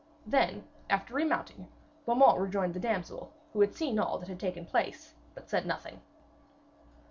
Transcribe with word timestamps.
Then, 0.25 0.63
after 0.89 1.13
remounting, 1.13 1.67
Beaumains 2.07 2.39
rejoined 2.39 2.73
the 2.73 2.79
damsel, 2.79 3.31
who 3.53 3.61
had 3.61 3.75
seen 3.75 3.99
all 3.99 4.17
that 4.17 4.29
had 4.29 4.39
taken 4.39 4.65
place, 4.65 5.13
but 5.35 5.47
said 5.47 5.67
nothing. 5.67 6.01